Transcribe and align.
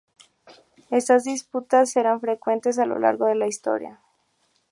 Estas 0.89 1.25
disputas 1.25 1.91
serán 1.91 2.21
frecuentes 2.21 2.79
a 2.79 2.87
lo 2.87 2.97
largo 2.97 3.27
de 3.27 3.35
la 3.35 3.45
historia. 3.45 4.01